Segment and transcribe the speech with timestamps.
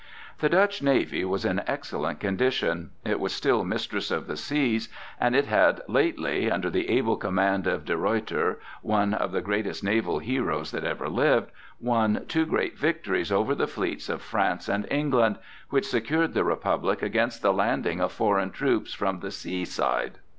[0.39, 2.89] The Dutch navy was in excellent condition.
[3.05, 4.89] It was still mistress of the seas,
[5.19, 9.83] and it had lately, under the able command of De Ruyter one of the greatest
[9.83, 14.87] naval heroes that ever lived, won two great victories over the fleets of France and
[14.89, 15.37] England,
[15.69, 20.17] which secured the Republic against the landing of foreign troops from the sea side.